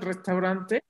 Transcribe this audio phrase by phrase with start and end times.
[0.00, 0.82] restaurante.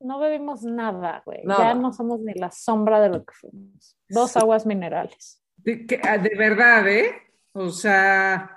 [0.00, 1.42] No bebimos nada, güey.
[1.44, 3.96] Ya no somos ni la sombra de lo que fuimos.
[4.08, 5.42] Dos aguas minerales.
[5.56, 7.14] De, ah, de verdad, ¿eh?
[7.52, 8.48] O sea,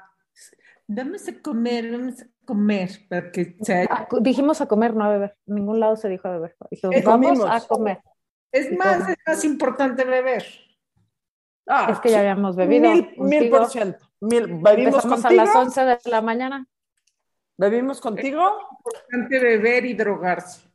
[0.88, 2.90] vamos a comer, vamos a comer.
[3.10, 3.58] Porque,
[3.90, 5.36] ah, dijimos a comer, no a beber.
[5.48, 6.56] En ningún lado se dijo a beber.
[6.70, 8.00] Dijimos, vamos a comer.
[8.52, 10.46] Es más, es más importante beber.
[11.68, 12.92] Ah, es que ya habíamos bebido.
[13.18, 14.06] Mil, por ciento.
[14.20, 15.42] ¿Bebimos contigo?
[15.42, 16.68] a las 11 de la mañana.
[17.62, 18.42] ¿Bebimos contigo?
[18.42, 20.68] Es importante beber y drogarse.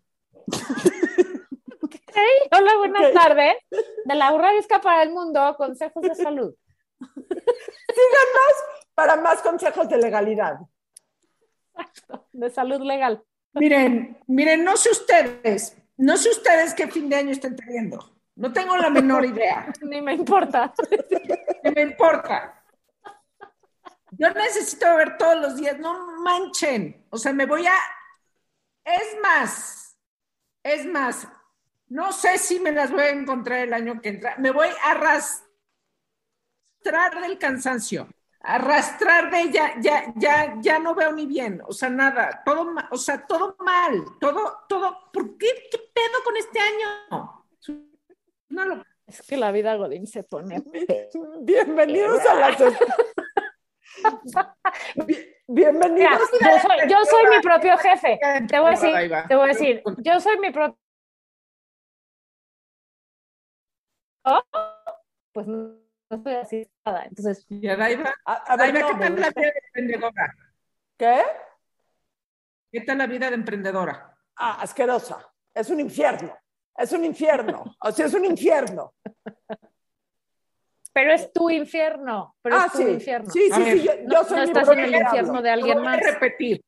[2.52, 3.56] Hola, buenas tardes.
[4.04, 6.54] De la Urrarisca para el Mundo, consejos de salud.
[7.00, 8.54] Síganos
[8.94, 10.60] para más consejos de legalidad.
[12.30, 13.20] De salud legal.
[13.55, 17.98] Miren, miren, no sé ustedes, no sé ustedes qué fin de año están teniendo.
[18.36, 19.72] No tengo la menor idea.
[19.82, 20.72] Ni me importa.
[21.64, 22.62] Ni me importa.
[24.12, 27.06] Yo necesito ver todos los días, no manchen.
[27.10, 27.74] O sea, me voy a.
[28.84, 29.96] Es más,
[30.62, 31.26] es más,
[31.88, 34.36] no sé si me las voy a encontrar el año que entra.
[34.38, 35.46] Me voy a arrastrar
[37.20, 38.08] del cansancio,
[38.41, 41.62] arrastrar de ya, ya, ya, ya no veo ni bien.
[41.66, 45.11] O sea, nada, todo, o sea, todo mal, todo, todo.
[45.12, 45.48] ¿Por qué?
[45.70, 47.46] ¿Qué pedo con este año?
[49.06, 50.62] Es que la vida Godín se pone.
[51.42, 52.56] Bienvenidos a la.
[55.48, 56.20] Bienvenidos.
[56.89, 58.19] yo, soy, mi propio jefe.
[58.48, 58.92] Te voy a decir,
[59.28, 60.78] te voy a decir, yo soy mi propio.
[65.33, 65.78] Pues no
[66.11, 67.05] estoy así nada.
[67.05, 67.47] Entonces.
[67.48, 70.34] Y a Daiva, a, ver, ¿qué tal la vida de emprendedora?
[70.97, 71.22] ¿Qué?
[72.72, 74.19] ¿Qué tal la vida de emprendedora?
[74.36, 75.33] Ah, asquerosa.
[75.55, 76.36] Es un infierno.
[76.77, 77.77] Es un infierno.
[77.80, 78.94] O sea, es un infierno.
[80.97, 82.34] Pero es tu infierno.
[82.41, 82.89] Pero ah, es tu sí.
[82.89, 83.30] infierno.
[83.30, 83.83] Sí, sí, sí.
[83.83, 85.98] Yo, no, soy no estás en el infierno de alguien más.
[85.98, 86.64] Lo voy a repetir.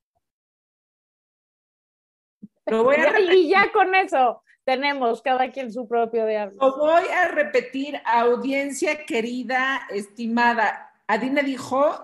[2.67, 3.33] Lo voy a repetir.
[3.33, 6.59] Y ya con eso tenemos cada quien su propio diablo.
[6.61, 10.93] Lo voy a repetir, audiencia querida, estimada.
[11.07, 11.99] Adina dijo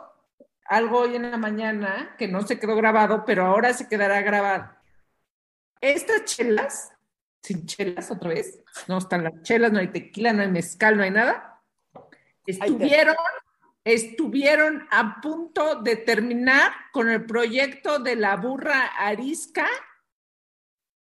[0.65, 4.71] algo hoy en la mañana que no se quedó grabado, pero ahora se quedará grabado.
[5.79, 6.91] Estas chelas
[7.43, 8.62] sin chelas otra vez.
[8.89, 11.54] No están las chelas, no hay tequila, no hay mezcal, no hay nada.
[12.47, 13.16] Estuvieron,
[13.84, 19.66] estuvieron a punto de terminar con el proyecto de la burra arisca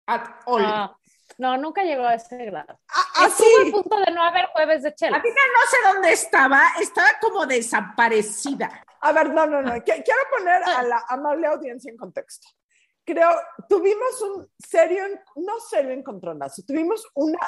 [0.07, 0.63] at all.
[0.65, 0.95] Ah,
[1.37, 2.79] no, nunca llegó a ese grado.
[2.89, 5.19] Ah, Estuvo a punto de no haber jueves de chelas.
[5.19, 5.35] A mí no
[5.69, 8.83] sé dónde estaba, estaba como desaparecida.
[9.01, 9.71] A ver, no, no, no.
[9.83, 12.47] Quiero poner a la amable audiencia en contexto
[13.03, 13.29] creo,
[13.67, 15.03] tuvimos un serio,
[15.35, 17.39] no serio encontronazo, tuvimos una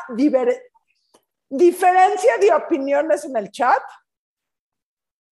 [1.57, 3.81] diferencia de opiniones en el chat.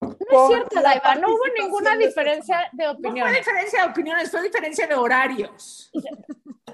[0.01, 3.23] No es cierto, Daiva, no hubo ninguna diferencia de opiniones.
[3.23, 5.91] No fue diferencia de opiniones, fue diferencia de horarios.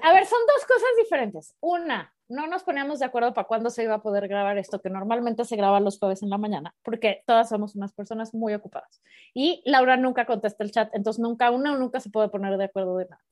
[0.02, 1.54] A ver, son dos cosas diferentes.
[1.60, 4.90] Una, no nos poníamos de acuerdo para cuándo se iba a poder grabar esto, que
[4.90, 9.02] normalmente se graba los jueves en la mañana, porque todas somos unas personas muy ocupadas.
[9.34, 12.96] Y Laura nunca contesta el chat, entonces nunca, una nunca se puede poner de acuerdo
[12.96, 13.22] de nada.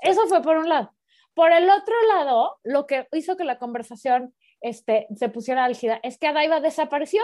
[0.00, 0.94] Eso fue por un lado.
[1.34, 6.18] Por el otro lado, lo que hizo que la conversación este, se pusiera álgida es
[6.18, 7.22] que Adaiva desapareció.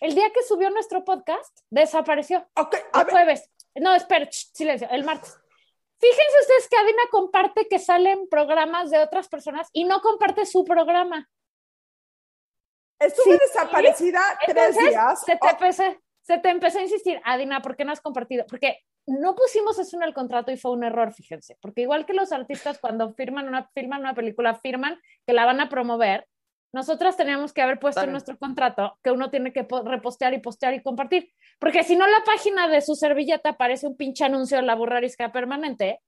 [0.00, 2.46] El día que subió nuestro podcast, desapareció.
[2.56, 3.48] Ok, el jueves.
[3.76, 5.38] No, espera, silencio, el martes.
[6.00, 10.64] Fíjense ustedes que Adina comparte que salen programas de otras personas y no comparte su
[10.64, 11.30] programa.
[12.98, 15.24] Estuve desaparecida tres días.
[15.24, 18.44] Se te, empecé, se te empezó a insistir, Adina, ¿por qué no has compartido?
[18.48, 22.14] Porque no pusimos eso en el contrato y fue un error, fíjense, porque igual que
[22.14, 26.26] los artistas cuando firman una, firman una película, firman que la van a promover,
[26.72, 30.74] nosotras teníamos que haber puesto en nuestro contrato que uno tiene que repostear y postear
[30.74, 34.64] y compartir, porque si no la página de su servilleta aparece un pinche anuncio de
[34.64, 36.00] la burrarisca permanente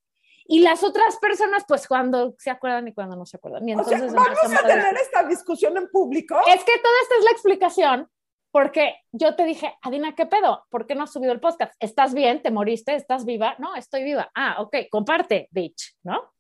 [0.47, 3.67] y las otras personas, pues cuando se acuerdan y cuando no se acuerdan.
[3.69, 6.37] Y entonces vamos a tener esta discusión en público.
[6.47, 8.09] Es que toda esta es la explicación
[8.55, 10.65] porque yo te dije, Adina, ¿qué pedo?
[10.71, 11.75] ¿Por qué no has subido el podcast?
[11.81, 12.41] ¿Estás bien?
[12.41, 12.95] ¿Te moriste?
[12.95, 13.57] ¿Estás viva?
[13.59, 14.31] No, estoy viva.
[14.33, 16.34] Ah, ok, comparte, bitch, ¿no?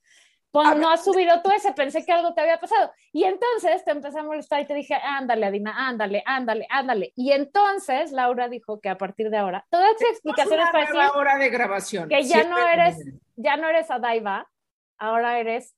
[0.54, 2.92] Pues no has subido tú ese, pensé que algo te había pasado.
[3.10, 7.12] Y entonces te empecé a molestar y te dije, ándale, Adina, ándale, ándale, ándale.
[7.16, 11.38] Y entonces Laura dijo que a partir de ahora, todas las explicaciones para decir hora
[11.38, 12.08] de grabación.
[12.08, 14.48] que ya no eres, ya no eres Adaiva,
[14.96, 15.74] ahora eres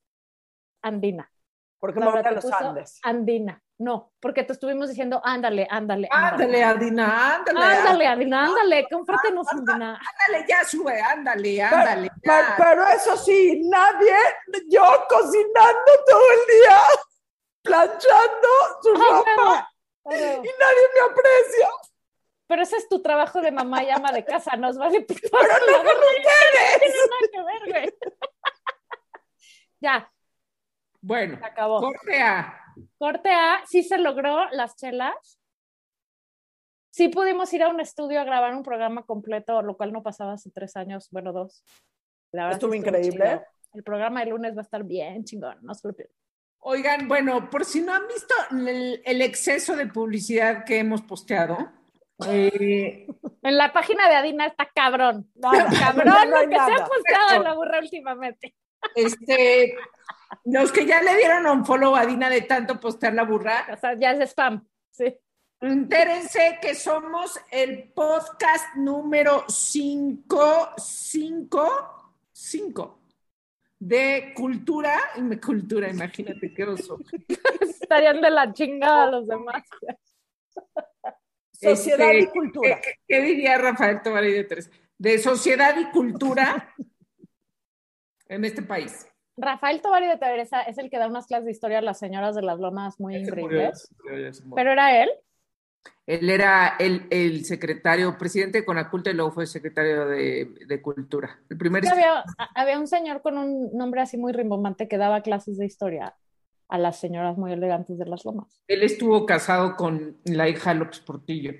[0.82, 1.32] Andina.
[1.78, 3.00] Porque me voy a los Andes.
[3.02, 3.62] Andina.
[3.78, 6.08] No, porque te estuvimos diciendo, ándale, ándale.
[6.10, 7.60] Ándale, Adina, ándale.
[7.60, 10.00] Ándale, Adina, ándale, compártenos, Adina.
[10.00, 12.10] Ándale, ya sube, ándale, ándale.
[12.56, 14.14] Pero, eso sí, nadie,
[14.68, 16.78] yo cocinando todo el día,
[17.62, 18.48] planchando
[18.82, 19.70] su ropa,
[20.06, 21.68] y nadie me aprecia.
[22.46, 25.20] Pero ese es tu trabajo de mamá y ama de casa, nos vale Pero
[25.66, 25.82] no.
[25.82, 25.92] No
[27.66, 27.92] güey.
[29.80, 30.10] Ya,
[31.06, 31.80] Bueno, se acabó.
[31.80, 32.60] corte A.
[32.98, 35.38] Corte A, sí se logró las chelas.
[36.90, 40.32] Sí pudimos ir a un estudio a grabar un programa completo, lo cual no pasaba
[40.32, 41.62] hace tres años, bueno, dos.
[42.32, 43.42] La verdad Estuvo sí increíble.
[43.72, 46.16] El programa de lunes va a estar bien chingón, no se lo pierdan.
[46.60, 51.70] Oigan, bueno, por si no han visto el, el exceso de publicidad que hemos posteado,
[52.26, 53.06] eh,
[53.42, 55.30] En la página de Adina está cabrón.
[55.36, 56.86] Nada, Cabrón no hay lo que se ha nada.
[56.86, 58.56] posteado en la burra últimamente.
[58.96, 59.76] este,
[60.44, 63.76] los que ya le dieron un follow a Dina de tanto postear la burra, O
[63.76, 64.66] sea, ya es spam.
[64.90, 65.16] Sí.
[65.60, 73.00] entérense que somos el podcast número 5, 5, 5
[73.78, 74.98] de cultura,
[75.44, 76.98] cultura, imagínate qué oso.
[77.60, 79.62] Estarían de la chingada los demás.
[81.52, 82.80] Sociedad Este, y cultura.
[83.06, 84.70] ¿Qué, diría Rafael Tovarí de tres?
[84.98, 86.74] De sociedad y cultura
[88.28, 89.06] en este país.
[89.36, 92.34] Rafael Tovari de Teresa es el que da unas clases de historia a las señoras
[92.34, 93.90] de las lomas muy increíbles.
[94.02, 94.54] murió, murió.
[94.54, 95.10] Pero era él.
[96.06, 101.40] Él era el, el secretario, presidente de Conaculta y luego fue secretario de, de Cultura.
[101.48, 101.90] El primer Sí,
[102.54, 106.16] había, un señor con un nombre así muy rimbombante que daba clases de historia
[106.68, 108.62] a las señoras muy elegantes de las lomas.
[108.68, 111.52] Él estuvo casado con la hija de López Portillo.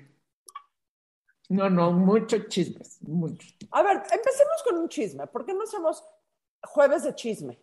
[1.49, 3.55] No, no, muchos chismes, muchos.
[3.71, 5.27] A ver, empecemos con un chisme.
[5.27, 6.03] ¿Por qué no hacemos
[6.61, 7.57] jueves de chisme?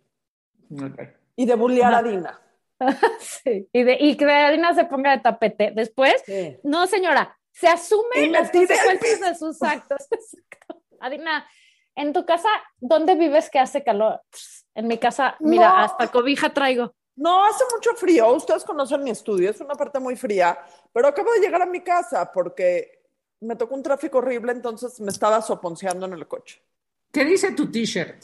[0.71, 0.99] Ok.
[1.35, 2.41] Y de bullear a Dina.
[3.19, 3.67] Sí.
[3.71, 5.71] Y, de, y que Adina se ponga de tapete.
[5.73, 6.57] Después, Sí.
[6.63, 10.07] no, señora, se Y asumen me las consecuencias de sus actos.
[10.99, 11.47] Adina,
[11.95, 14.21] en tu casa, ¿dónde vives que hace calor?
[14.73, 15.77] En mi casa, mira, No.
[15.77, 16.93] hasta cobija traigo.
[17.15, 18.33] No, hace mucho frío.
[18.33, 20.57] Ustedes conocen mi estudio, es una parte muy fría,
[20.91, 23.03] pero acabo de llegar a mi casa porque
[23.39, 26.61] me tocó un tráfico horrible, entonces me estaba soponceando en el coche.
[27.11, 28.21] ¿Qué dice tu t-shirt?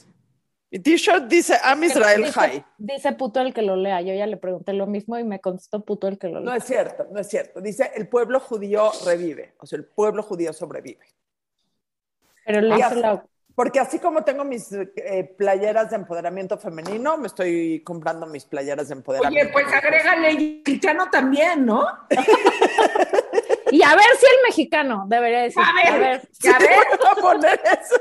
[0.71, 2.65] Mi t-shirt dice Am Israel dice, High.
[2.77, 3.99] dice puto el que lo lea.
[4.01, 6.55] Yo ya le pregunté lo mismo y me contestó puto el que lo No lea.
[6.59, 7.59] es cierto, no es cierto.
[7.59, 11.05] Dice el pueblo judío revive, o sea, el pueblo judío sobrevive.
[12.45, 13.21] Pero le hice la-
[13.53, 18.87] Porque así como tengo mis eh, playeras de empoderamiento femenino, me estoy comprando mis playeras
[18.87, 19.53] de empoderamiento.
[19.53, 21.85] Oye, pues agrégale cristiano también, ¿no?
[23.73, 25.61] Y a ver si el mexicano debería decir.
[25.65, 25.93] A ver.
[25.93, 26.29] A ver.
[26.41, 26.69] Ya ves,
[26.99, 27.95] Voy a poner eso.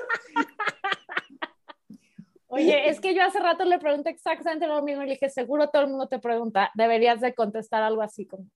[2.53, 5.71] Oye, es que yo hace rato le pregunté exactamente lo mismo y le dije, seguro
[5.71, 8.47] todo el mundo te pregunta, deberías de contestar algo así como,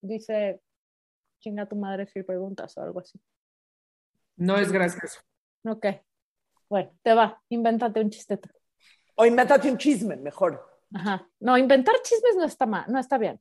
[0.00, 0.60] dice,
[1.38, 3.20] chinga tu madre si preguntas o algo así.
[4.36, 5.20] no es gracioso.
[5.64, 5.86] Ok,
[6.70, 8.48] bueno, te va, invéntate un chisteto.
[9.16, 10.66] O invéntate un chisme, mejor.
[10.94, 11.28] Ajá.
[11.40, 13.38] No, inventar chismes no está mal, no está bien.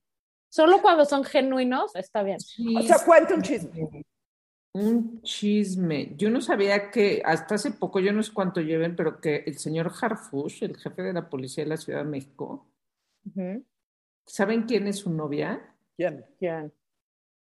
[0.49, 2.37] Solo cuando son genuinos está bien.
[2.77, 4.05] O sea, cuente un chisme.
[4.73, 6.13] Un chisme.
[6.15, 9.57] Yo no sabía que hasta hace poco, yo no sé cuánto lleven, pero que el
[9.57, 12.67] señor Harfush, el jefe de la policía de la Ciudad de México.
[14.25, 15.59] ¿saben quién es su novia?
[15.95, 16.25] ¿Quién?
[16.39, 16.71] Bien.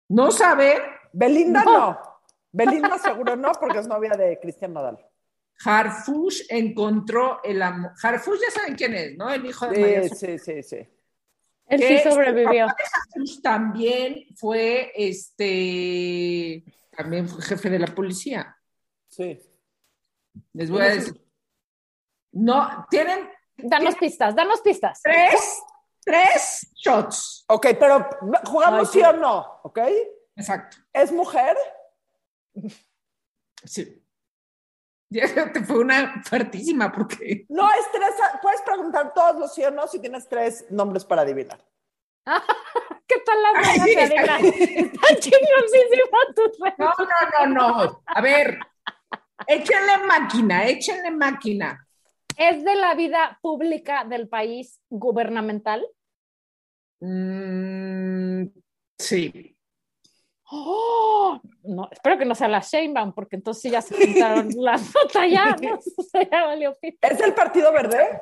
[0.10, 0.78] ¿No saben?
[1.14, 1.78] Belinda No.
[1.92, 2.00] no.
[2.54, 4.98] Belinda seguro no, porque es novia de Cristian Nodal.
[5.64, 7.92] Harfush encontró el amor.
[8.02, 9.30] Harfush ya saben quién es, ¿no?
[9.30, 10.40] El hijo de María Sí, Soledad.
[10.44, 10.88] sí, sí, sí.
[11.68, 12.66] Él sí sobrevivió.
[12.68, 16.64] Harfush también fue este
[17.02, 18.56] también fue jefe de la policía.
[19.10, 19.40] Sí.
[20.54, 21.22] Les voy a decir.
[22.34, 25.02] No, tienen Danos pistas, danos pistas.
[25.04, 25.62] tres,
[26.04, 27.44] tres shots.
[27.48, 28.08] Ok, pero
[28.46, 29.06] jugamos Ay, sí sí.
[29.06, 29.80] o no, ¿ok?
[30.36, 30.78] Exacto.
[30.94, 31.58] ¿Es mujer?
[33.64, 33.98] Sí.
[35.14, 38.14] Ya te fue una fuertísima porque No, es tres.
[38.42, 41.60] Puedes preguntar todos los sí o no si tienes tres nombres para adivinar.
[43.12, 44.38] ¿Qué tal la Ay, buena sí, Karina?
[44.38, 46.74] Está chingoncísima tu red.
[46.78, 48.04] no, no, no, no.
[48.06, 48.58] A ver,
[49.48, 51.86] échenle máquina, échenle máquina.
[52.38, 55.86] ¿Es de la vida pública del país gubernamental?
[57.02, 58.46] Mm,
[58.98, 59.58] sí.
[60.50, 61.42] ¡Oh!
[61.64, 65.54] No, espero que no sea la Sheinbaum, porque entonces ya se pintaron la nota ya,
[65.62, 65.80] ¿no?
[65.98, 66.78] O sea, ya valió.
[66.82, 68.22] ¿Es del Partido Verde?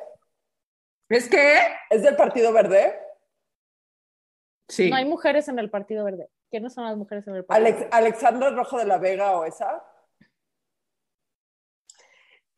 [1.08, 1.58] ¿Es que?
[1.90, 2.98] ¿Es del Partido Verde?
[4.70, 4.88] Sí.
[4.88, 6.28] No hay mujeres en el Partido Verde.
[6.50, 7.90] ¿Quiénes son las mujeres en el Partido Alex- Verde?
[7.92, 9.84] Alexandra Rojo de la Vega o esa.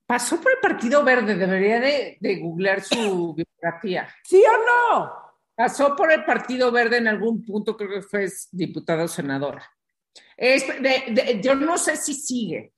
[0.06, 4.08] Pasó por el Partido Verde, debería de, de googlear su biografía.
[4.24, 5.12] ¿Sí o no?
[5.54, 9.64] Pasó por el Partido Verde en algún punto, creo que fue diputada o senadora.
[10.36, 12.72] Es de- de- yo no sé si sigue.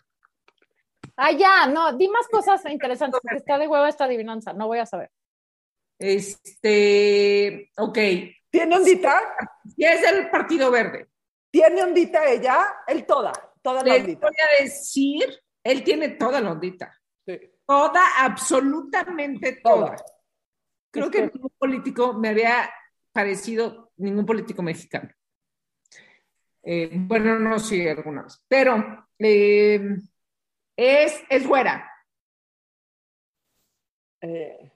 [1.16, 4.78] Ah, ya, no, di más cosas interesantes, porque está de huevo esta adivinanza, no voy
[4.78, 5.10] a saber.
[5.98, 7.98] Este, ok,
[8.54, 9.20] ¿Tiene ondita?
[9.76, 11.08] ya es del Partido Verde.
[11.50, 12.72] ¿Tiene ondita ella?
[12.86, 14.28] Él toda, toda la Les ondita.
[14.28, 16.96] voy a decir, él tiene toda la ondita.
[17.26, 17.40] Sí.
[17.66, 19.96] Toda, absolutamente Toda.
[19.96, 20.04] toda.
[20.92, 22.70] Creo que ningún político me había
[23.10, 25.10] parecido ningún político mexicano.
[26.62, 28.40] Eh, bueno, no, sí, algunas.
[28.46, 29.80] Pero eh,
[30.76, 31.90] es, es güera.
[34.20, 34.70] Eh,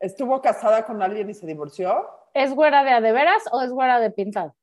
[0.00, 2.17] ¿Estuvo casada con alguien y se divorció?
[2.34, 4.56] ¿Es güera de a de veras o es güera de pintado?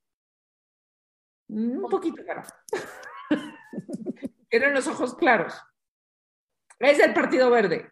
[1.48, 2.44] Mm, Un poquito claro.
[4.50, 5.54] Tienen los ojos claros.
[6.80, 7.92] Es del Partido Verde.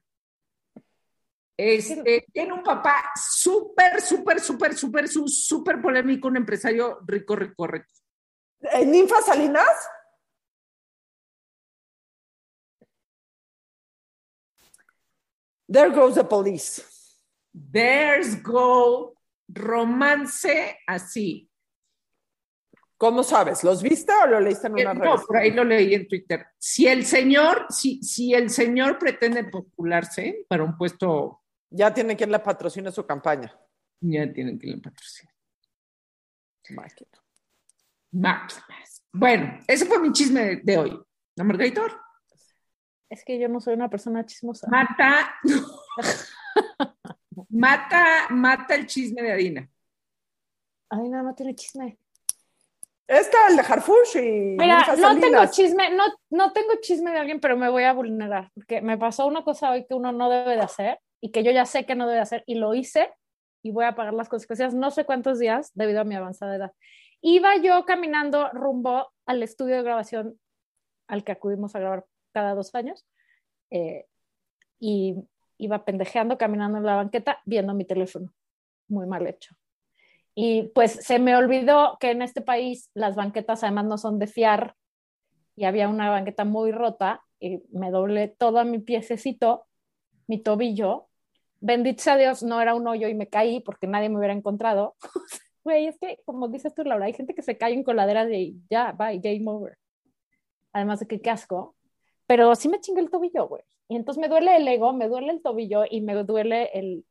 [1.55, 7.87] Este, tiene un papá súper, súper, súper, súper, súper polémico, un empresario rico, rico, rico.
[8.61, 9.87] ¿Eh, ¿Ninfa Salinas?
[15.69, 16.81] There goes the police.
[17.53, 19.12] There's go
[19.47, 21.49] romance así.
[22.97, 23.63] ¿Cómo sabes?
[23.63, 25.25] ¿Los viste o lo leíste en una Eh, No, revista?
[25.27, 26.45] por ahí lo leí en Twitter.
[26.57, 32.31] Si el señor, si, si el señor pretende postularse para un puesto, Ya tiene quien
[32.31, 33.51] le patrocine su campaña.
[33.99, 35.33] ya tienen que le patrocinar.
[36.69, 37.09] Máquina.
[38.11, 39.03] Máquinas.
[39.11, 40.99] Bueno, ese fue mi chisme de, de hoy.
[41.35, 41.99] ¿No, Margaritor?
[43.09, 44.67] Es que yo no soy una persona chismosa.
[44.69, 45.35] Mata.
[47.53, 49.69] mata, mata el chisme de Adina.
[50.89, 51.97] Ay, no, no tiene chisme.
[53.07, 57.39] Está el de Harfush y Mira, no tengo chisme, no, no tengo chisme de alguien,
[57.39, 60.55] pero me voy a vulnerar, porque me pasó una cosa hoy que uno no debe
[60.55, 63.13] de hacer y que yo ya sé que no debe hacer y lo hice
[63.61, 66.71] y voy a pagar las consecuencias no sé cuántos días debido a mi avanzada edad.
[67.21, 70.39] Iba yo caminando rumbo al estudio de grabación
[71.07, 73.05] al que acudimos a grabar cada dos años
[73.69, 74.05] eh,
[74.79, 75.15] y
[75.65, 78.31] iba pendejeando, caminando en la banqueta, viendo mi teléfono.
[78.87, 79.55] Muy mal hecho.
[80.35, 84.27] Y pues se me olvidó que en este país las banquetas además no son de
[84.27, 84.75] fiar
[85.55, 89.65] y había una banqueta muy rota y me doblé todo mi piececito,
[90.27, 91.09] mi tobillo.
[91.59, 94.95] Bendito sea Dios, no era un hoyo y me caí porque nadie me hubiera encontrado.
[95.63, 98.53] Güey, es que como dices tú, Laura, hay gente que se cae en coladeras de
[98.69, 99.77] ya, bye, game over.
[100.73, 101.73] Además de que qué asco.
[102.27, 103.63] Pero sí me chingué el tobillo, güey.
[103.93, 107.05] Y entonces me duele el ego, me duele el tobillo y me duele el,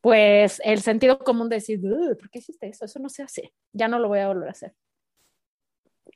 [0.00, 2.84] pues el sentido común de decir, "Ugh, ¿por qué hiciste eso?
[2.84, 3.54] Eso no se hace.
[3.72, 4.74] Ya no lo voy a volver a hacer.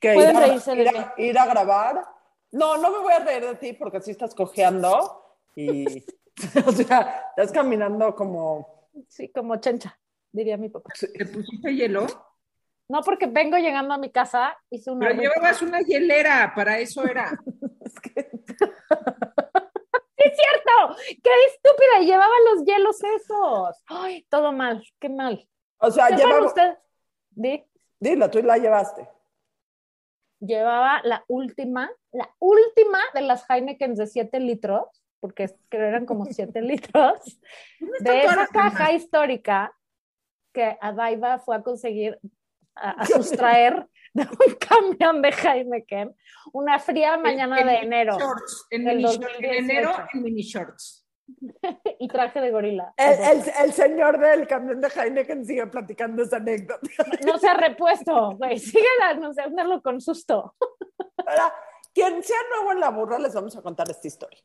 [0.01, 2.03] Pueden ir a, ir a- ir a grabar.
[2.51, 6.03] No, no me voy a reír de ti porque sí estás cojeando y,
[6.67, 8.89] o sea, estás caminando como...
[9.07, 9.97] Sí, como chencha,
[10.33, 10.91] diría mi papá.
[10.99, 12.05] ¿Te pusiste hielo?
[12.89, 15.07] No, porque vengo llegando a mi casa, hice una...
[15.07, 15.29] Pero ruta.
[15.35, 17.31] llevabas una hielera, para eso era.
[17.85, 18.65] es que- ¡Sí
[20.25, 20.95] es cierto!
[21.23, 21.99] ¡Qué estúpida!
[22.01, 23.83] Llevaba los hielos esos.
[23.87, 24.83] ¡Ay, todo mal!
[24.99, 25.47] ¡Qué mal!
[25.77, 26.77] o sea, ¿Qué fueron lleva, usted?
[27.31, 27.63] Di,
[27.99, 29.07] dilo, tú la llevaste.
[30.39, 34.85] Llevaba la última, la última de las Heineken de 7 litros,
[35.19, 37.39] porque es- creo eran como 7 litros,
[37.79, 39.75] ¿Dónde están de esa caja histórica
[40.53, 42.19] que Adaiva fue a conseguir,
[42.75, 46.15] a, a sustraer de un camión de Heineken,
[46.53, 49.57] una fría mañana En de mini enero shorts, en, mini shorts, en 2018.
[49.71, 50.97] enero en mini shorts.
[51.99, 52.93] y traje de gorila.
[52.97, 56.81] El, el- el señor del camión de Heineken sigue platicando esa anécdota.
[57.25, 58.59] No se ha repuesto, güey.
[58.59, 60.55] Síguela, no sé, hacerlo con susto.
[61.25, 61.53] Ahora,
[61.93, 64.39] quien sea nuevo en la burra, les vamos a contar esta historia.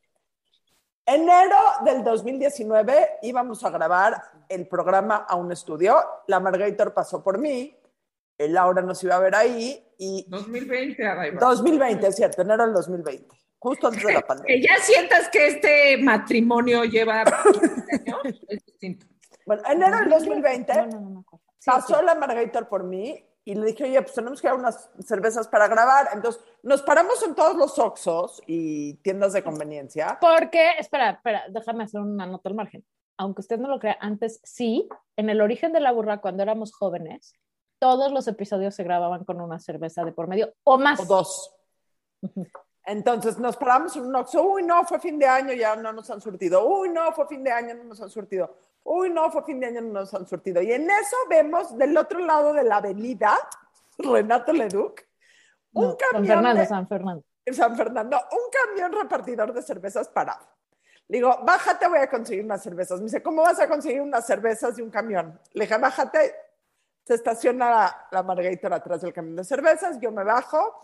[1.05, 5.97] Enero del 2019 íbamos a grabar el programa a un estudio.
[6.27, 7.77] La Margator pasó por mí.
[8.39, 9.83] Eh, Laura nos iba a ver ahí.
[9.99, 11.41] Y 2020, Adaiva.
[11.41, 13.27] 2020, es cierto, enero del 2020.
[13.59, 14.57] Justo antes de la Que pandemia.
[14.77, 19.07] ya sientas que este matrimonio lleva 15 años, es distinto.
[19.47, 21.25] Bueno, enero del 2020 No, no, no.
[21.59, 22.05] Sí, pasó sí.
[22.05, 25.69] la Margator por mí y le dije, oye, pues tenemos que dar unas cervezas para
[25.69, 26.09] grabar.
[26.13, 30.19] Entonces, nos paramos en todos los Oxxos y tiendas de conveniencia.
[30.21, 32.85] Porque, espera, espera, déjame hacer una nota al margen.
[33.17, 36.73] Aunque usted no lo crea, antes sí, en el origen de la burra, cuando éramos
[36.75, 37.35] jóvenes,
[37.79, 41.01] todos los episodios se grababan con una cerveza de por medio o más.
[41.01, 41.55] o dos.
[42.85, 46.09] Entonces nos paramos en un Oxxo, uy, no, fue fin de año, ya no nos
[46.09, 49.43] han surtido, uy, no, fue fin de año, no nos han surtido, uy, no, fue
[49.43, 50.63] fin de año, no nos han surtido.
[50.63, 53.37] Y en eso vemos del otro lado de la avenida,
[53.99, 55.03] Renato Leduc,
[55.73, 57.25] un No, San camión Fernando, de- San Fernando.
[57.53, 60.47] San Fernando, un camión repartidor de cervezas parado.
[61.09, 62.99] Le digo, bájate, voy a conseguir unas cervezas.
[62.99, 65.39] Me dice, ¿cómo vas a conseguir unas cervezas de un camión?
[65.53, 66.35] Le dije, bájate,
[67.07, 70.81] se estaciona la, la Margator atrás del camión de cervezas, yo me bajo,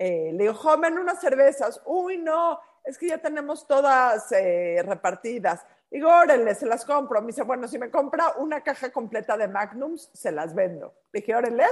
[0.00, 1.80] eh, le digo, joven, unas cervezas.
[1.84, 5.64] Uy, no, es que ya tenemos todas eh, repartidas.
[5.88, 7.20] Digo, órale, se las compro.
[7.20, 10.92] Me dice, bueno, si me compra una caja completa de Magnums, se las vendo.
[11.12, 11.66] Le dije, órale,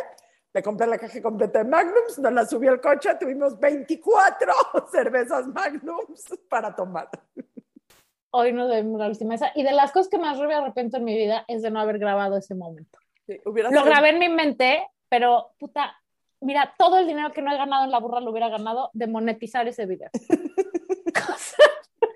[0.52, 4.52] le compré la caja completa de Magnums, nos la subió al coche, tuvimos 24
[4.93, 7.09] cervezas Magnums para tomar.
[8.31, 9.50] hoy nos vemos la última esa.
[9.57, 11.99] Y de las cosas que más me arrepiento en mi vida es de no haber
[11.99, 13.00] grabado ese momento.
[13.28, 15.94] Sí, hubiera Lo sido- grabé en mi mente, pero puta,
[16.40, 19.06] mira, todo el dinero que no he ganado en la burra lo hubiera ganado de
[19.06, 20.08] monetizar ese video.
[21.14, 21.62] Cosa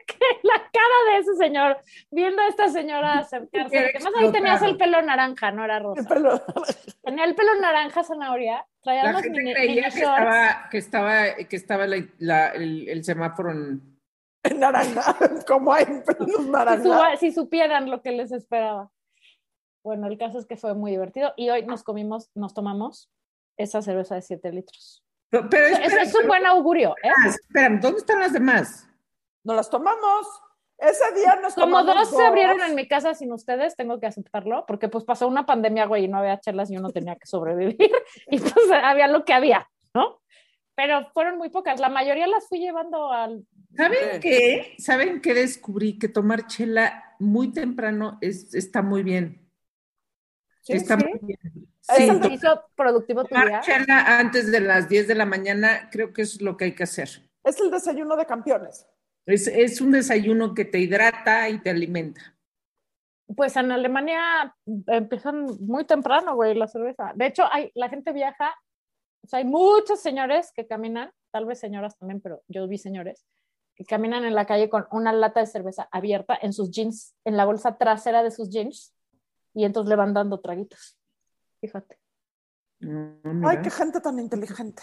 [0.06, 1.78] que la cara de ese señor,
[2.10, 6.06] viendo a esta señora acercarse, además ahí tenías el pelo naranja, no era rosa.
[6.08, 6.40] Pero-
[7.04, 10.78] Tenía el pelo naranja zanahoria, traía La unos gente mini, creía mini que estaba, que
[10.78, 13.98] estaba, que estaba la- la- el, el semáforo en...
[14.44, 15.14] en naranja,
[15.46, 16.30] como hay en pelos
[17.18, 18.90] si, si supieran lo que les esperaba.
[19.82, 23.10] Bueno, el caso es que fue muy divertido y hoy nos comimos, nos tomamos
[23.56, 25.04] esa cerveza de 7 litros.
[25.28, 27.10] Pero, pero Eso espera, es un buen augurio, ¿eh?
[27.26, 28.88] espera, ¿dónde están las demás?
[29.44, 30.26] Nos las tomamos.
[30.78, 34.06] Ese día nos Como tomamos dos se abrieron en mi casa sin ustedes, tengo que
[34.06, 37.26] aceptarlo, porque pues pasó una pandemia, güey, y no había chelas y uno tenía que
[37.26, 37.78] sobrevivir,
[38.30, 40.20] y pues había lo que había, ¿no?
[40.74, 43.46] Pero fueron muy pocas, la mayoría las fui llevando al...
[43.76, 44.74] ¿Saben qué?
[44.78, 45.98] ¿Saben qué descubrí?
[45.98, 49.41] Que tomar chela muy temprano es, está muy bien.
[50.62, 51.04] Sí, está sí.
[51.04, 51.38] muy bien.
[51.88, 54.18] Es Sí, el ¿Se hizo productivo tu tomar día?
[54.18, 57.08] antes de las 10 de la mañana creo que es lo que hay que hacer.
[57.42, 58.86] Es el desayuno de campeones.
[59.26, 62.36] Es, es un desayuno que te hidrata y te alimenta.
[63.36, 64.54] Pues en Alemania
[64.86, 67.12] empiezan muy temprano, güey, la cerveza.
[67.16, 68.54] De hecho, hay, la gente viaja,
[69.24, 73.26] o sea, hay muchos señores que caminan, tal vez señoras también, pero yo vi señores,
[73.74, 77.36] que caminan en la calle con una lata de cerveza abierta en sus jeans, en
[77.36, 78.92] la bolsa trasera de sus jeans,
[79.54, 80.98] y entonces le van dando traguitos.
[81.60, 81.98] Fíjate.
[82.80, 84.82] Mm, Ay, qué gente tan inteligente.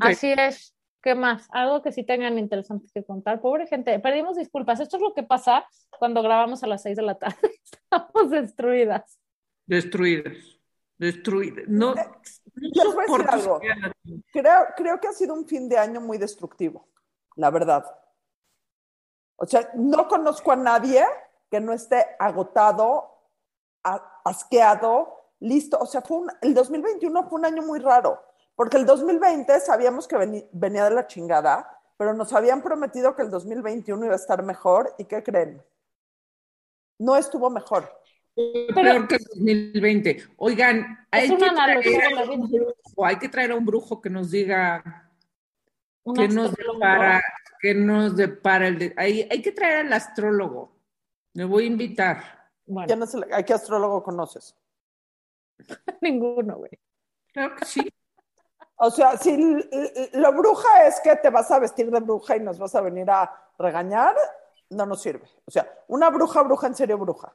[0.00, 0.74] Así es.
[1.00, 1.46] ¿Qué más?
[1.52, 3.40] Algo que sí tengan interesante que contar.
[3.40, 4.80] Pobre gente, pedimos disculpas.
[4.80, 5.64] Esto es lo que pasa
[5.98, 7.38] cuando grabamos a las 6 de la tarde.
[7.64, 9.18] Estamos destruidas.
[9.66, 10.36] Destruidas.
[10.98, 11.68] Destruidas.
[11.68, 13.60] No, no les voy a decir soporto algo.
[14.32, 16.88] Creo, creo que ha sido un fin de año muy destructivo,
[17.36, 17.84] la verdad.
[19.36, 21.04] O sea, no conozco a nadie
[21.50, 23.14] que no esté agotado,
[23.84, 25.78] a- asqueado, listo.
[25.80, 28.22] O sea, fue un- el 2021 fue un año muy raro,
[28.54, 33.22] porque el 2020 sabíamos que veni- venía de la chingada, pero nos habían prometido que
[33.22, 34.94] el 2021 iba a estar mejor.
[34.98, 35.62] ¿Y qué creen?
[36.98, 37.92] No estuvo mejor.
[38.34, 40.22] Peor que el 2020.
[40.36, 44.30] Oigan, hay Es que, traer un brujo, hay que traer a un brujo que nos
[44.30, 45.10] diga
[46.14, 47.22] qué nos depara,
[47.60, 50.77] qué nos depara el de- hay, hay que traer al astrólogo.
[51.38, 52.50] Me voy a invitar.
[52.66, 54.56] Bueno, ¿Quién es el- ¿A qué astrólogo conoces?
[56.00, 56.72] ninguno, güey.
[57.32, 57.88] Claro que sí.
[58.74, 59.36] O sea, si
[60.14, 63.08] lo bruja es que te vas a vestir de bruja y nos vas a venir
[63.08, 64.16] a regañar,
[64.70, 65.30] no nos sirve.
[65.44, 67.32] O sea, una bruja, bruja, en serio, bruja.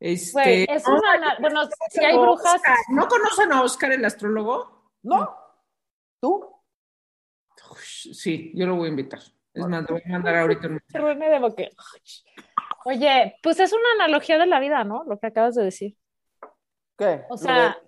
[0.00, 1.38] Este, Güey, es una.
[1.40, 2.56] Bueno, si hay brujas.
[2.56, 4.90] Oscar, ¿No conocen a Oscar el astrólogo?
[5.04, 5.36] ¿No?
[6.20, 6.52] ¿Tú?
[7.80, 9.20] Sí, yo lo voy a invitar.
[9.54, 10.68] Es más, lo voy a mandar ahorita.
[10.68, 11.70] un- René de Boque.
[12.84, 15.04] Oye, pues es una analogía de la vida, ¿no?
[15.04, 15.96] Lo que acabas de decir.
[16.98, 17.22] ¿Qué?
[17.28, 17.78] O sea,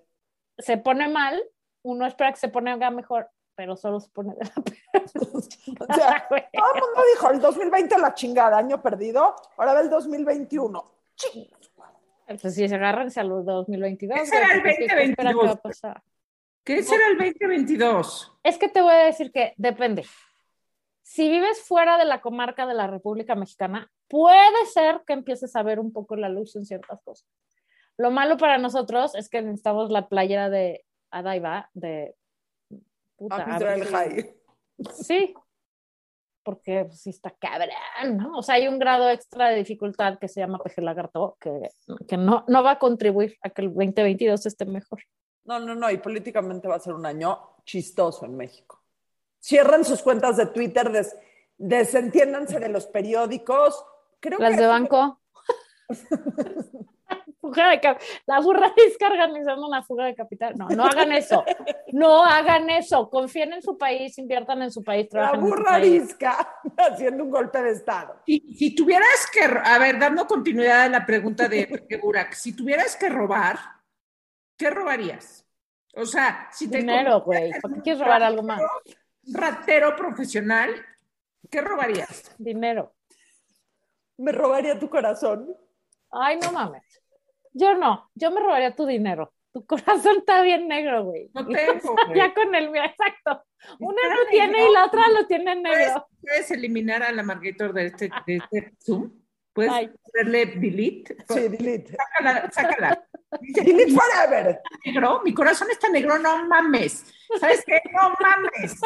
[0.57, 1.41] de- se pone mal,
[1.83, 4.51] uno espera que se ponga mejor, pero solo se pone de la
[5.89, 6.43] o sea, güey.
[6.53, 10.91] todo el mundo dijo, el 2020 la chingada, año perdido, ahora ve el 2021.
[12.41, 14.19] Pues sí, se agárrense a los 2022.
[14.19, 15.59] Ese era güey, el porque ¿qué va a 2022.
[15.61, 16.03] pasar?
[16.63, 18.33] ¿Qué será el 2022?
[18.43, 20.05] Es que te voy a decir que depende.
[21.07, 25.63] Si vives fuera de la comarca de la República Mexicana, puede ser que empieces a
[25.63, 27.25] ver un poco la luz en ciertas cosas.
[27.95, 32.13] Lo malo para nosotros es que necesitamos la playera de Adaiva, de
[33.15, 33.57] puta, Ah,
[33.89, 34.35] High.
[34.95, 35.33] Sí,
[36.43, 38.37] porque pues, sí está cabrón, ¿no?
[38.37, 41.69] O sea, hay un grado extra de dificultad que se llama peje lagarto, que,
[42.05, 44.99] que no, no va a contribuir a que el 2022 esté mejor.
[45.45, 48.76] No, no, no, y políticamente va a ser un año chistoso en México.
[49.39, 51.15] Cierren sus cuentas de Twitter, des-
[51.57, 53.83] desentiéndanse de los periódicos.
[54.19, 55.19] Creo Las que de banco.
[57.39, 60.55] Fuga de cap- la burra está organizando una fuga de capital.
[60.57, 61.45] No, no hagan eso.
[61.93, 63.09] No hagan eso.
[63.09, 67.71] Confíen en su país, inviertan en su país, la burra arisca haciendo un golpe de
[67.71, 68.21] Estado.
[68.25, 72.53] Si, si tuvieras que, a ver, dando continuidad a la pregunta de, de Burak, si
[72.53, 73.57] tuvieras que robar,
[74.57, 75.45] ¿qué robarías?
[75.95, 77.51] O sea, si te Dinero, güey.
[77.61, 78.61] ¿Por qué quieres robar algo más?
[79.33, 80.73] Ratero profesional,
[81.49, 82.35] ¿qué robarías?
[82.37, 82.95] Dinero.
[84.17, 85.55] Me robaría tu corazón.
[86.11, 86.83] Ay, no mames.
[87.53, 88.09] Yo no.
[88.15, 89.33] Yo me robaría tu dinero.
[89.53, 91.29] Tu corazón está bien negro, güey.
[91.33, 92.17] No tengo, güey.
[92.17, 93.43] Ya con el mío, exacto.
[93.79, 94.69] Una no tiene negro.
[94.69, 96.07] y la otra lo tiene en ¿Puedes, negro.
[96.21, 99.11] puedes eliminar a la Margator de este, de este Zoom?
[99.57, 99.91] ¿Puedes Ay.
[100.05, 101.17] hacerle delete?
[101.29, 101.95] Sí, delete.
[101.97, 103.07] Sácala, sácala.
[103.41, 104.61] Dice, Delete forever.
[104.85, 107.11] negro, mi corazón está negro, no mames.
[107.39, 107.81] ¿Sabes qué?
[107.91, 108.79] No mames.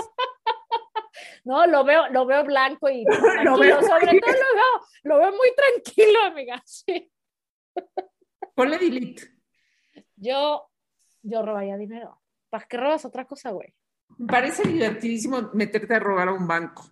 [1.43, 3.57] No, lo veo, lo veo blanco y tranquilo.
[3.57, 6.61] veo- Sobre todo lo veo, lo veo muy tranquilo, amiga.
[6.65, 7.11] Sí.
[8.55, 9.23] Ponle delete.
[10.15, 10.69] Yo,
[11.21, 12.21] yo robaría dinero.
[12.49, 13.73] ¿Para qué robas otra cosa, güey?
[14.17, 16.83] Me parece divertidísimo meterte a robar a un banco.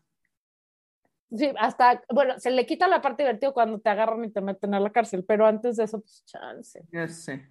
[1.36, 4.74] Sí, hasta, bueno, se le quita la parte divertida cuando te agarran y te meten
[4.74, 6.84] a la cárcel, pero antes de eso, pues chance.
[6.92, 7.48] Ya sé.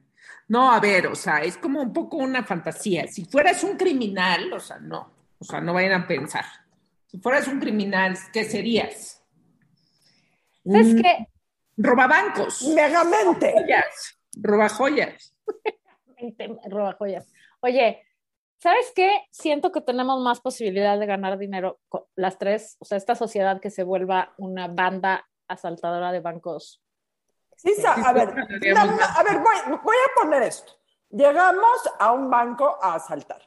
[0.48, 3.06] No, a ver, o sea, es como un poco una fantasía.
[3.06, 5.12] Si fueras un criminal, o sea, no.
[5.38, 6.44] O sea, no vayan a pensar.
[7.06, 9.24] Si fueras un criminal, ¿qué serías?
[10.64, 11.28] ¿Sabes Un qué?
[11.76, 12.62] Robabancos.
[12.74, 13.52] Megamente.
[13.52, 14.18] Joyas.
[14.42, 15.34] Robajoyas.
[16.36, 17.32] Te- roba joyas.
[17.60, 18.02] Oye,
[18.58, 19.10] ¿sabes qué?
[19.30, 23.60] Siento que tenemos más posibilidad de ganar dinero con las tres, o sea, esta sociedad
[23.60, 26.82] que se vuelva una banda asaltadora de bancos.
[27.56, 30.72] Sí, a ver, no, no, a ver, voy, voy a poner esto.
[31.10, 33.42] Llegamos a un banco a asaltar.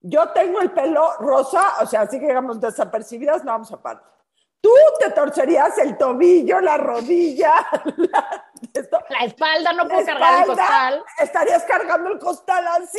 [0.00, 4.17] Yo tengo el pelo rosa, o sea, así que llegamos desapercibidas, no vamos a parar.
[4.60, 7.54] Tú te torcerías el tobillo, la rodilla,
[7.96, 8.44] la,
[8.74, 11.04] esto, La espalda, no puedo cargar el costal.
[11.20, 12.98] Estarías cargando el costal así.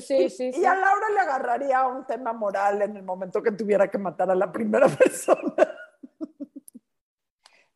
[0.00, 0.64] Sí, sí, Y sí.
[0.64, 4.34] a Laura le agarraría un tema moral en el momento que tuviera que matar a
[4.34, 5.54] la primera persona.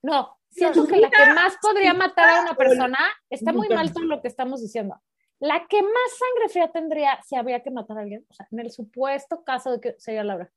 [0.03, 2.99] No, siento que la que más podría matar a una persona
[3.31, 5.01] está muy mal todo lo que estamos diciendo.
[5.39, 8.61] La que más sangre fría tendría si había que matar a alguien, o sea, en
[8.61, 10.51] el supuesto caso de que sería Laura.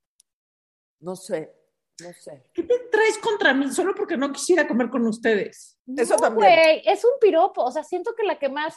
[1.00, 1.54] No sé,
[2.04, 2.44] no sé.
[2.54, 5.78] ¿Qué te traes contra mí solo porque no quisiera comer con ustedes?
[5.96, 6.52] Eso No, también.
[6.54, 8.76] güey, es un piropo, o sea, siento que la que más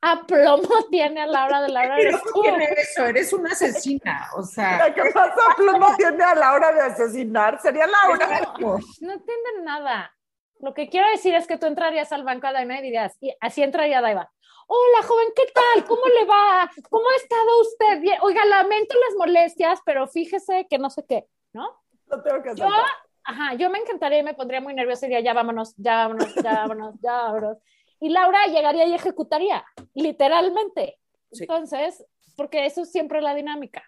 [0.00, 2.42] aplomo tiene a Laura de Laura Pero eres no tú.
[2.42, 4.78] tiene eso, eres una asesina, o sea.
[4.78, 8.24] La que más aplomo tiene a la hora de asesinar sería Laura.
[8.38, 8.78] Exacto.
[9.00, 10.12] No entienden nada.
[10.60, 13.34] Lo que quiero decir es que tú entrarías al banco a Daima y dirías, y
[13.40, 14.32] así entraría Daiva.
[14.68, 15.84] Hola, joven, ¿qué tal?
[15.84, 16.68] ¿Cómo le va?
[16.90, 18.00] ¿Cómo ha estado usted?
[18.00, 18.18] Bien.
[18.22, 21.84] Oiga, lamento las molestias, pero fíjese que no sé qué, ¿no?
[22.08, 22.84] No tengo que Yo, asaltar.
[23.24, 26.34] ajá, yo me encantaría y me pondría muy nerviosa y diría, ya vámonos, ya vámonos,
[26.34, 27.58] ya vámonos, ya vámonos.
[28.00, 29.64] Y Laura llegaría y ejecutaría,
[29.94, 30.98] literalmente.
[31.32, 31.44] Sí.
[31.44, 32.04] Entonces,
[32.36, 33.82] porque eso es siempre la dinámica.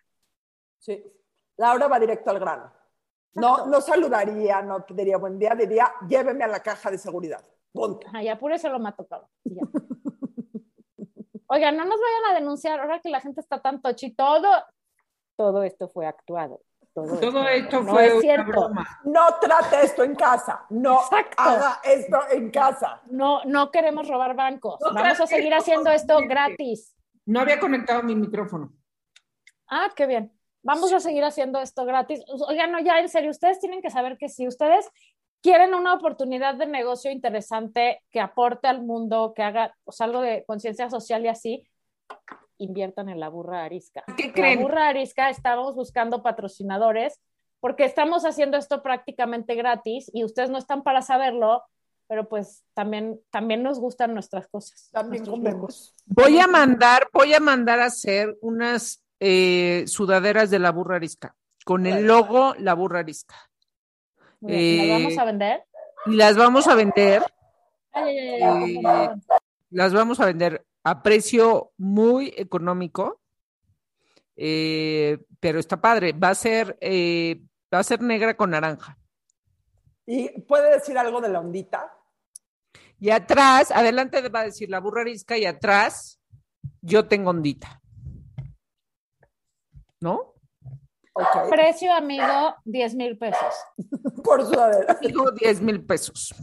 [0.79, 1.05] Sí.
[1.57, 2.73] Laura va directo al grano.
[3.35, 7.45] No, no saludaría, no diría buen día, diría lléveme a la caja de seguridad.
[7.73, 8.07] Punto.
[8.09, 9.29] Ajá, y apure se lo mato todo.
[9.45, 9.63] ya.
[11.51, 14.15] Oigan, no nos vayan a denunciar ahora que la gente está tan tochi.
[14.15, 14.51] Todo,
[15.37, 16.61] todo esto fue actuado.
[17.07, 19.01] Todo, Todo esto no fue es una broma.
[19.05, 20.65] No trate esto en casa.
[20.71, 21.43] No Exacto.
[21.43, 23.03] haga esto en casa.
[23.11, 24.81] No, no queremos robar bancos.
[24.81, 26.95] No Vamos a seguir esto haciendo esto gratis.
[27.27, 28.73] No había conectado mi micrófono.
[29.69, 30.33] Ah, qué bien.
[30.63, 32.25] Vamos a seguir haciendo esto gratis.
[32.49, 34.91] Oigan, no, ya en serio, ustedes tienen que saber que si ustedes
[35.41, 40.45] quieren una oportunidad de negocio interesante que aporte al mundo, que haga pues, algo de
[40.47, 41.69] conciencia social y así,
[42.59, 44.05] inviertan en la burra arisca.
[44.17, 44.63] ¿Qué La creen?
[44.63, 47.21] burra arisca estamos buscando patrocinadores
[47.61, 51.63] porque estamos haciendo esto prácticamente gratis y ustedes no están para saberlo,
[52.07, 54.91] pero pues también, también nos gustan nuestras cosas.
[54.93, 55.95] También nuestros comemos.
[56.07, 61.35] Voy a mandar, voy a mandar a hacer unas eh, sudaderas de la burra arisca,
[61.65, 63.35] con el logo La Burra Arisca.
[64.41, 65.65] Muy bien, ¿Nos Eh, vamos a vender?
[66.07, 67.23] Y las vamos a vender,
[67.93, 69.23] Ay, ay, ay, ay, eh, perdón.
[69.71, 73.21] las vamos a vender a precio muy económico,
[74.37, 76.13] eh, pero está padre.
[76.15, 78.97] Va a ser, eh, va a ser negra con naranja.
[80.07, 81.93] ¿Y puede decir algo de la ondita?
[82.99, 86.19] Y atrás, adelante va a decir la burra arisca y atrás
[86.81, 87.83] yo tengo ondita.
[90.01, 90.37] ¿No?
[91.51, 93.55] Precio, amigo, 10 mil pesos.
[94.25, 94.99] Por sudadera.
[95.03, 96.35] Digo 10 mil pesos.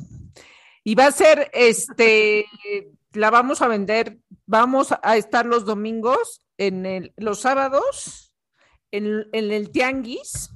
[0.88, 2.46] Y va a ser, este,
[3.14, 8.32] la vamos a vender, vamos a estar los domingos, en el, los sábados,
[8.92, 10.52] en, en el tianguis.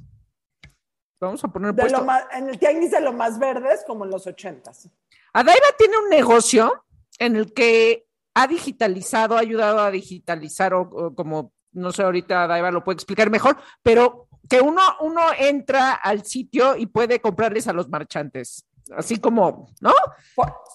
[1.19, 4.11] Vamos a poner De lo más- en el tianguis de lo más verdes, como en
[4.11, 4.87] los ochentas.
[5.33, 6.85] Adaiva tiene un negocio
[7.17, 12.43] en el que ha digitalizado, ha ayudado a digitalizar, o, o como, no sé, ahorita
[12.43, 17.67] Adaiva lo puede explicar mejor, pero que uno, uno entra al sitio y puede comprarles
[17.67, 19.93] a los marchantes, así como, ¿no?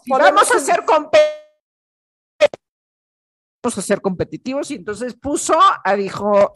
[0.03, 0.85] Si podemos- vamos a ser
[3.63, 6.53] vamos a ser competitivos y entonces puso, a dijo,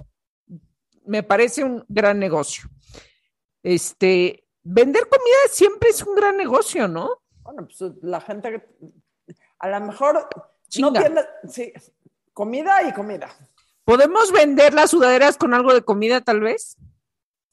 [1.07, 2.68] me parece un gran negocio.
[3.62, 7.23] Este, vender comida siempre es un gran negocio, ¿no?
[7.42, 8.68] Bueno, pues la gente que
[9.59, 10.29] a lo mejor
[10.68, 10.90] Chinga.
[10.90, 11.73] no tiene, sí,
[12.35, 13.31] comida y comida.
[13.85, 16.77] ¿Podemos vender las sudaderas con algo de comida, tal vez?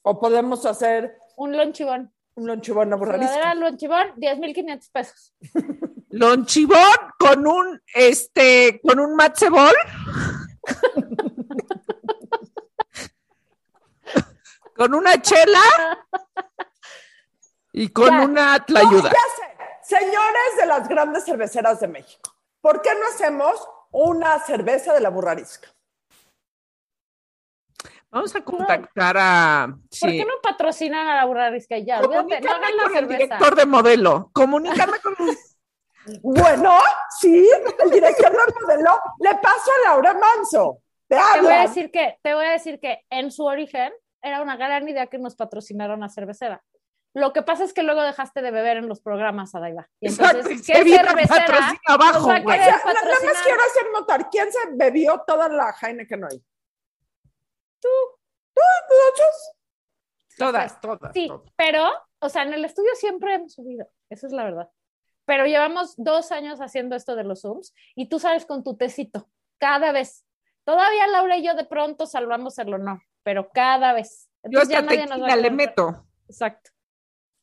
[0.02, 2.12] O podemos hacer Un lonchibón.
[2.36, 3.54] Un lonchibón Sudadera aburradísimo.
[3.64, 5.34] lonchibón, 10 mil 500 pesos.
[6.10, 6.78] Lonchibón
[7.18, 9.74] con un, este, con un matzebol.
[14.74, 15.60] Con una chela
[17.72, 18.20] y con Ya.
[18.24, 19.10] una No, tlayuda.
[19.10, 19.96] ya sé.
[19.96, 23.54] Señores de las grandes cerveceras de México, ¿por qué no hacemos
[23.90, 25.68] una cerveza de la burrarisca?
[28.10, 29.76] Vamos a contactar a.
[30.00, 32.00] ¿Por qué no patrocinan a la burrarisca y ya?
[32.00, 33.18] No hagan la con el cerveza.
[33.18, 34.30] director de modelo.
[34.32, 35.14] Comunícame con
[36.22, 36.78] Bueno,
[37.18, 37.48] sí,
[37.84, 40.78] el director de modelo le paso a Laura Manso.
[41.08, 43.92] Te Te voy a decir que, te voy a decir que en su origen
[44.22, 46.62] era una gran idea que nos patrocinaran a cervecera.
[47.14, 49.88] Lo que pasa es que luego dejaste de beber en los programas, Adaiva.
[50.00, 55.22] Y entonces, Exacto, ¿qué el cervecera abajo, nada más quiero hacer notar, ¿quién se bebió
[55.26, 56.44] toda la Heineken hoy?
[60.38, 61.12] Todas, todas.
[61.14, 61.50] Sí, todas.
[61.56, 61.84] pero,
[62.20, 64.68] o sea, en el estudio siempre hemos subido, esa es la verdad.
[65.24, 69.28] Pero llevamos dos años haciendo esto de los Zooms y tú sabes con tu tecito,
[69.58, 70.24] cada vez.
[70.64, 74.28] Todavía Laura y yo de pronto salvamos el honor, pero cada vez.
[74.44, 76.06] Yo Entonces ya hasta nadie nos va a tequila le meto.
[76.28, 76.70] Exacto.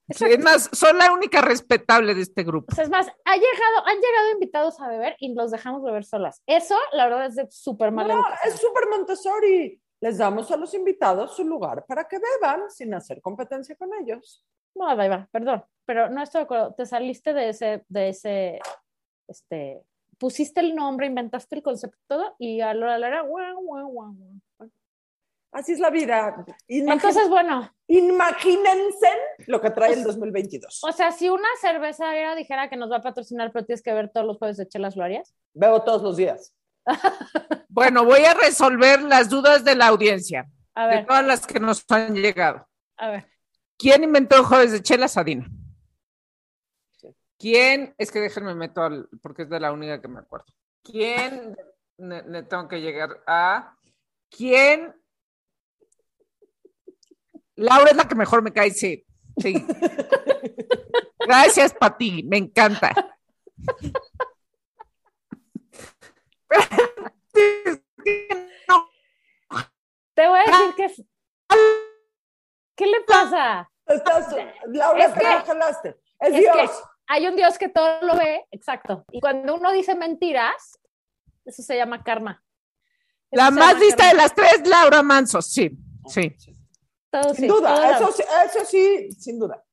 [0.10, 2.68] Sí, Es más, soy la única respetable de este grupo.
[2.72, 6.04] O sea, es más, ha llegado, han llegado invitados a beber y los dejamos beber
[6.04, 6.42] solas.
[6.46, 8.54] Eso, la verdad, es de súper mala No, educación.
[8.54, 9.82] es súper Montessori.
[10.04, 14.44] Les damos a los invitados su lugar para que beban sin hacer competencia con ellos.
[14.76, 16.74] No, Adaiva, perdón, pero no estoy de acuerdo.
[16.74, 18.60] Te saliste de ese, de ese,
[19.30, 19.82] este,
[20.18, 24.14] pusiste el nombre, inventaste el concepto y a la hora era guau, guau, guau,
[24.58, 24.70] guau.
[25.54, 26.36] Así es la vida.
[26.68, 29.08] Imagin- Entonces, bueno, imagínense
[29.48, 30.84] lo que trae el 2022.
[30.84, 34.10] o sea, si una cervecera dijera que nos va a patrocinar, pero tienes que ver
[34.10, 35.34] todos los jueves de chelas, ¿lo harías?
[35.54, 36.54] Bebo todos los días.
[37.70, 41.84] Bueno, voy a resolver las dudas de la audiencia, A de todas las que nos
[41.90, 42.68] han llegado.
[42.98, 43.28] a ver.
[43.78, 45.08] ¿Quién inventó el jueves de chela?
[45.08, 45.48] Sadina.
[47.40, 47.94] ¿Quién?
[47.98, 50.46] Es que déjenme meto al, porque es de la única que me acuerdo.
[50.84, 51.56] ¿Quién?
[51.98, 53.76] Ne- ne- tengo que llegar a.
[54.30, 54.94] ¿Quién?
[57.56, 59.06] Laura es la que mejor me cae, sí.
[59.38, 59.54] Sí.
[61.20, 63.18] Gracias, Pati, me encanta.
[68.68, 68.90] No,
[70.16, 70.86] Te voy a decir que...
[70.86, 71.04] es-
[72.76, 73.70] ¿Qué le pasa?
[73.86, 74.34] Estás,
[74.68, 75.90] Laura, Es te que- congelaste.
[76.20, 76.56] Es, Es Dios.
[76.56, 76.70] que
[77.08, 79.06] hay un Dios que todo lo ve, exacto.
[79.12, 80.80] Y cuando uno dice mentiras,
[81.46, 82.44] eso se llama karma.
[83.30, 85.72] Eso La más lista de las tres, Laura Manso, sí,
[86.08, 86.36] sí,
[87.12, 89.64] Todo Sin sí, duda, todo eso, sí- eso sí, sin duda.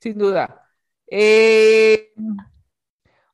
[0.00, 0.66] sin duda.
[1.06, 2.12] Eh,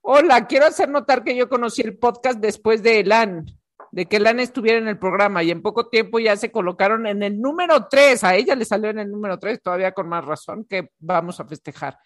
[0.09, 3.45] hola, quiero hacer notar que yo conocí el podcast después de Elan,
[3.91, 7.25] de que Elan estuviera en el programa y en poco tiempo ya se colocaron en
[7.25, 8.23] el número tres.
[8.23, 11.45] A ella le salió en el número tres, todavía con más razón que vamos a
[11.45, 11.99] festejar.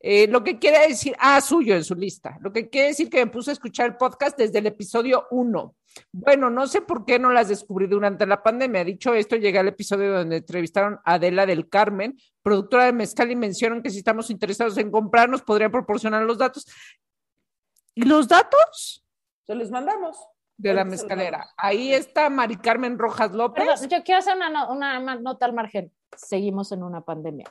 [0.00, 2.36] Eh, lo que quiere decir, ah, suyo en su lista.
[2.42, 5.76] Lo que quiere decir que me puse a escuchar el podcast desde el episodio uno.
[6.12, 8.84] Bueno, no sé por qué no las descubrí durante la pandemia.
[8.84, 13.36] Dicho esto, llegué al episodio donde entrevistaron a Adela del Carmen, productora de Mezcal, y
[13.36, 16.66] mencionan que si estamos interesados en comprarnos, podrían proporcionar los datos.
[17.94, 19.04] ¿Y los datos?
[19.46, 20.18] Se los mandamos.
[20.56, 21.48] De la mezcalera.
[21.56, 23.64] Ahí está Mari Carmen Rojas López.
[23.66, 25.92] Perdón, yo quiero hacer una, una nota al margen.
[26.16, 27.46] Seguimos en una pandemia.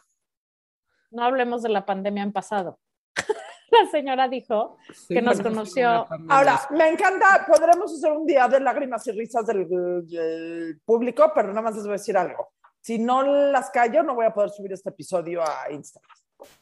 [1.11, 2.79] No hablemos de la pandemia en pasado.
[3.71, 4.77] La señora dijo
[5.09, 6.07] que nos conoció.
[6.29, 11.49] Ahora, me encanta, podremos hacer un día de lágrimas y risas del, del público, pero
[11.49, 12.53] nada más les voy a decir algo.
[12.79, 16.09] Si no las callo, no voy a poder subir este episodio a Instagram.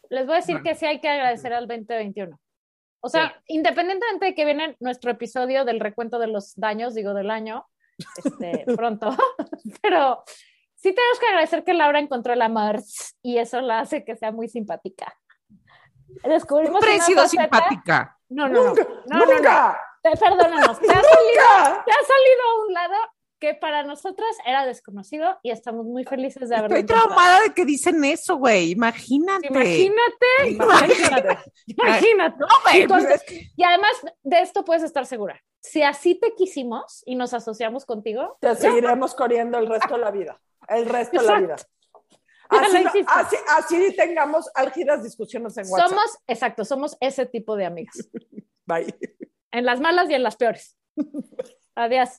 [0.10, 0.64] Les voy a decir Bueno.
[0.70, 2.40] que sí hay que agradecer al 2021.
[3.02, 7.32] O sea, independientemente de que viene nuestro episodio del recuento de los daños, digo del
[7.32, 7.68] año,
[8.24, 9.10] este, pronto,
[9.82, 10.24] pero
[10.76, 12.80] sí tenemos que agradecer que Laura encontró el amor
[13.24, 15.16] y eso la hace que sea muy simpática.
[16.24, 18.18] Descubrimos Siempre he sido faceta- simpática.
[18.30, 18.70] No, no, no.
[18.76, 18.84] ¡Nunca!
[19.08, 19.34] no, no, no.
[19.34, 19.82] ¡Nunca!
[20.04, 22.96] Te- Perdónanos, te ha, salido, te ha salido a un lado
[23.42, 27.16] que para nosotras era desconocido y estamos muy felices de haberlo Estoy encontrado.
[27.16, 28.72] traumada de que dicen eso, güey.
[28.72, 29.48] Imagínate.
[29.48, 32.38] Imagínate, imagínate, imagínate.
[32.40, 32.48] No,
[32.88, 33.24] pues es
[33.58, 35.42] Y además de esto puedes estar segura.
[35.60, 40.12] Si así te quisimos y nos asociamos contigo, Te seguiremos corriendo el resto de la
[40.12, 40.40] vida.
[40.70, 41.56] El resto de la vida.
[42.50, 45.90] Así, no- así, así tengamos álgidas discusiones en WhatsApp.
[45.90, 47.96] somos, exacto, somos ese tipo de amigas.
[48.68, 48.94] Bye.
[49.52, 50.78] En las malas y en las peores.
[51.76, 52.10] Adiós.